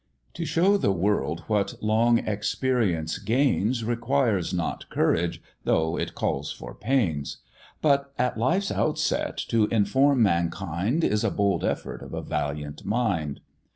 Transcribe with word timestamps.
To 0.33 0.45
show 0.45 0.77
the 0.77 0.91
world 0.91 1.41
what 1.45 1.75
long 1.79 2.17
experience 2.17 3.19
gains, 3.19 3.83
Requires 3.83 4.51
not 4.51 4.89
courage, 4.89 5.43
though 5.63 5.95
it 5.95 6.15
calls 6.15 6.51
for 6.51 6.73
pains; 6.73 7.37
But 7.83 8.11
at 8.17 8.35
life's 8.35 8.71
outset 8.71 9.37
to 9.49 9.67
inform 9.67 10.23
mankind 10.23 11.03
Is 11.03 11.23
a 11.23 11.29
bold 11.29 11.63
effort 11.63 12.01
of 12.01 12.15
a 12.15 12.23
valiant 12.23 12.83
mind. 12.83 13.41